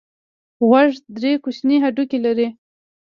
[0.67, 2.47] غوږ درې کوچني هډوکي لري.